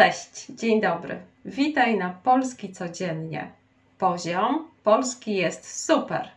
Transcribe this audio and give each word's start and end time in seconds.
Cześć, 0.00 0.46
dzień 0.50 0.80
dobry. 0.80 1.18
Witaj 1.44 1.98
na 1.98 2.10
Polski 2.10 2.72
Codziennie. 2.72 3.50
Poziom 3.98 4.68
polski 4.84 5.34
jest 5.34 5.84
super. 5.84 6.28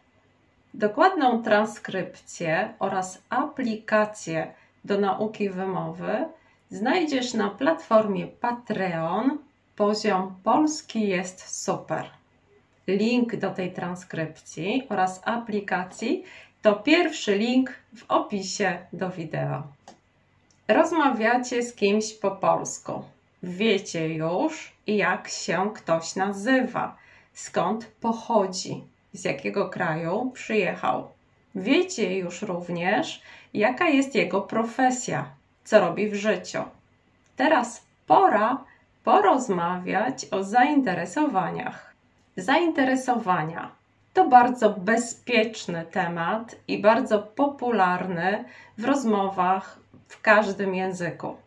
Dokładną 0.73 1.43
transkrypcję 1.43 2.73
oraz 2.79 3.21
aplikację 3.29 4.53
do 4.85 4.97
nauki 4.99 5.49
wymowy 5.49 6.25
znajdziesz 6.71 7.33
na 7.33 7.49
platformie 7.49 8.27
Patreon. 8.27 9.37
Poziom 9.75 10.35
polski 10.43 11.07
jest 11.07 11.63
super. 11.63 12.05
Link 12.87 13.35
do 13.35 13.49
tej 13.49 13.73
transkrypcji 13.73 14.83
oraz 14.89 15.21
aplikacji 15.25 16.23
to 16.61 16.75
pierwszy 16.75 17.37
link 17.37 17.71
w 17.95 18.05
opisie 18.07 18.79
do 18.93 19.09
wideo. 19.09 19.63
Rozmawiacie 20.67 21.63
z 21.63 21.75
kimś 21.75 22.13
po 22.13 22.31
polsku. 22.31 23.03
Wiecie 23.43 24.09
już, 24.09 24.73
jak 24.87 25.27
się 25.27 25.71
ktoś 25.75 26.15
nazywa, 26.15 26.97
skąd 27.33 27.85
pochodzi, 27.85 28.83
z 29.13 29.25
jakiego 29.25 29.69
kraju 29.69 30.31
przyjechał. 30.33 31.07
Wiecie 31.55 32.17
już 32.17 32.41
również, 32.41 33.21
jaka 33.53 33.89
jest 33.89 34.15
jego 34.15 34.41
profesja, 34.41 35.25
co 35.63 35.79
robi 35.79 36.09
w 36.09 36.15
życiu. 36.15 36.63
Teraz 37.35 37.85
pora 38.07 38.63
porozmawiać 39.03 40.25
o 40.31 40.43
zainteresowaniach. 40.43 41.93
Zainteresowania 42.37 43.71
to 44.13 44.27
bardzo 44.27 44.69
bezpieczny 44.69 45.85
temat 45.91 46.55
i 46.67 46.81
bardzo 46.81 47.19
popularny 47.19 48.43
w 48.77 48.85
rozmowach 48.85 49.79
w 50.07 50.21
każdym 50.21 50.75
języku. 50.75 51.42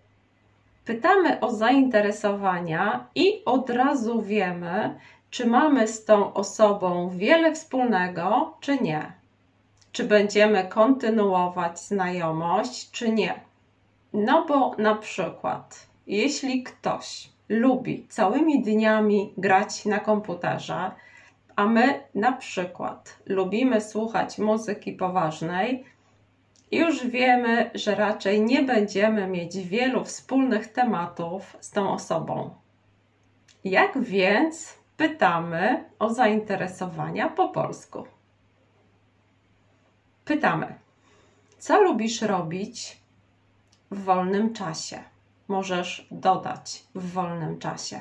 Pytamy 0.87 1.41
o 1.41 1.51
zainteresowania 1.53 3.07
i 3.15 3.43
od 3.45 3.71
razu 3.71 4.23
wiemy, 4.23 4.99
czy 5.31 5.47
mamy 5.47 5.89
z 5.89 6.05
tą 6.05 6.35
osobą 6.35 7.11
wiele 7.11 7.55
wspólnego, 7.55 8.55
czy 8.61 8.79
nie. 8.79 9.13
Czy 9.93 10.05
będziemy 10.05 10.65
kontynuować 10.65 11.81
znajomość, 11.81 12.91
czy 12.91 13.13
nie. 13.13 13.41
No 14.13 14.45
bo 14.49 14.75
na 14.79 14.95
przykład, 14.95 15.87
jeśli 16.07 16.63
ktoś 16.63 17.29
lubi 17.49 18.07
całymi 18.09 18.63
dniami 18.63 19.33
grać 19.37 19.85
na 19.85 19.99
komputerze, 19.99 20.91
a 21.57 21.67
my 21.67 22.01
na 22.15 22.33
przykład 22.33 23.19
lubimy 23.27 23.81
słuchać 23.81 24.39
muzyki 24.39 24.93
poważnej, 24.93 25.85
już 26.73 27.07
wiemy, 27.07 27.71
że 27.75 27.95
raczej 27.95 28.43
nie 28.43 28.63
będziemy 28.63 29.27
mieć 29.27 29.59
wielu 29.59 30.05
wspólnych 30.05 30.73
tematów 30.73 31.57
z 31.61 31.71
tą 31.71 31.91
osobą. 31.91 32.55
Jak 33.65 34.03
więc 34.03 34.79
pytamy 34.97 35.85
o 35.99 36.15
zainteresowania 36.15 37.29
po 37.29 37.49
polsku? 37.49 38.05
Pytamy, 40.25 40.75
co 41.59 41.83
lubisz 41.83 42.23
robić 42.23 43.01
w 43.91 44.05
wolnym 44.05 44.53
czasie? 44.53 44.99
Możesz 45.49 46.09
dodać 46.11 46.85
w 46.95 47.13
wolnym 47.13 47.59
czasie. 47.59 48.01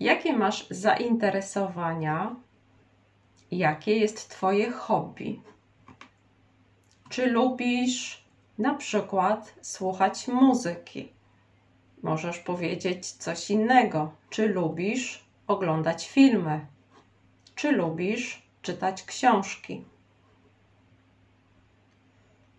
Jakie 0.00 0.32
masz 0.32 0.66
zainteresowania? 0.70 2.36
Jakie 3.50 3.96
jest 3.96 4.30
Twoje 4.30 4.70
hobby? 4.70 5.42
Czy 7.14 7.26
lubisz 7.26 8.24
na 8.58 8.74
przykład 8.74 9.54
słuchać 9.62 10.28
muzyki? 10.28 11.12
Możesz 12.02 12.38
powiedzieć 12.38 13.10
coś 13.10 13.50
innego. 13.50 14.12
Czy 14.30 14.48
lubisz 14.48 15.24
oglądać 15.46 16.08
filmy? 16.08 16.66
Czy 17.54 17.72
lubisz 17.72 18.42
czytać 18.62 19.02
książki? 19.02 19.84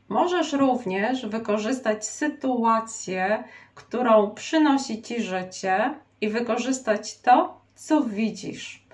Możesz 0.09 0.53
również 0.53 1.25
wykorzystać 1.25 2.07
sytuację, 2.07 3.43
którą 3.73 4.31
przynosi 4.31 5.01
ci 5.01 5.23
życie 5.23 5.93
i 6.21 6.29
wykorzystać 6.29 7.17
to, 7.17 7.61
co 7.75 8.01
widzisz. 8.01 8.84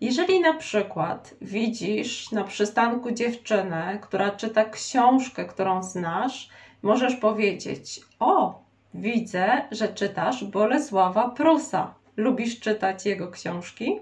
Jeżeli 0.00 0.40
na 0.40 0.54
przykład 0.54 1.34
widzisz 1.40 2.32
na 2.32 2.44
przystanku 2.44 3.10
dziewczynę, 3.10 3.98
która 4.02 4.30
czyta 4.30 4.64
książkę, 4.64 5.44
którą 5.44 5.82
znasz, 5.82 6.48
możesz 6.82 7.16
powiedzieć: 7.16 8.00
O, 8.20 8.62
widzę, 8.94 9.62
że 9.70 9.88
czytasz 9.88 10.44
Bolesława 10.44 11.28
Prusa. 11.28 11.94
Lubisz 12.16 12.60
czytać 12.60 13.06
jego 13.06 13.30
książki? 13.30 14.00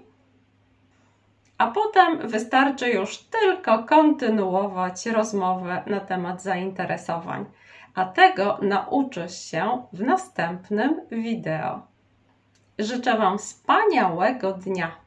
A 1.57 1.71
potem 1.71 2.27
wystarczy 2.27 2.89
już 2.89 3.17
tylko 3.17 3.83
kontynuować 3.83 5.05
rozmowę 5.05 5.83
na 5.87 5.99
temat 5.99 6.43
zainteresowań. 6.43 7.45
A 7.95 8.05
tego 8.05 8.59
nauczysz 8.61 9.45
się 9.45 9.85
w 9.93 10.01
następnym 10.01 11.01
wideo. 11.11 11.81
Życzę 12.79 13.17
Wam 13.17 13.37
wspaniałego 13.37 14.53
dnia. 14.53 15.02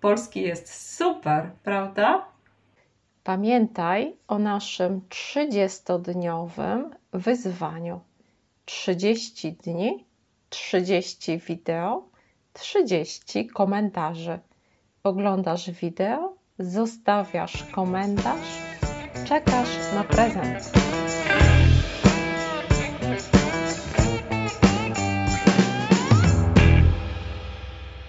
Polski 0.00 0.42
jest 0.42 0.96
super, 0.96 1.50
prawda? 1.62 2.26
Pamiętaj 3.24 4.16
o 4.28 4.38
naszym 4.38 5.00
30-dniowym 5.08 6.90
wyzwaniu. 7.12 8.00
30 8.64 9.52
dni, 9.52 10.04
30 10.48 11.38
wideo, 11.38 12.08
30 12.52 13.46
komentarzy. 13.46 14.38
Oglądasz 15.02 15.70
wideo, 15.70 16.34
zostawiasz 16.58 17.64
komentarz, 17.64 18.58
czekasz 19.24 19.68
na 19.94 20.04
prezent. 20.04 20.72